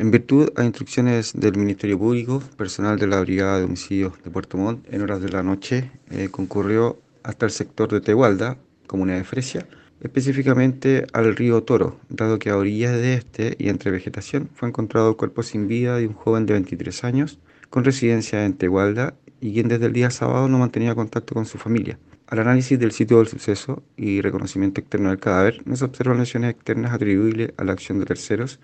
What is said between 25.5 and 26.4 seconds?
no se observan